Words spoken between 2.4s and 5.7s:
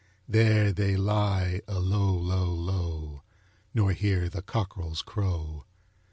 low, Nor hear the cockrel's crow.